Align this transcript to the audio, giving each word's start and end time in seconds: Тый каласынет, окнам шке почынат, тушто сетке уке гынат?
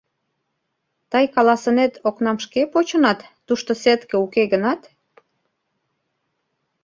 Тый 1.11 1.25
каласынет, 1.35 1.93
окнам 2.07 2.37
шке 2.45 2.61
почынат, 2.73 3.19
тушто 3.47 3.71
сетке 3.83 4.15
уке 4.25 4.43
гынат? 4.51 4.81